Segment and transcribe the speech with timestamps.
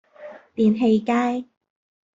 [0.55, 1.45] 電氣街